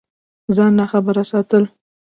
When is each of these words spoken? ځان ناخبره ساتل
ځان 0.55 0.71
ناخبره 0.79 1.23
ساتل 1.31 1.63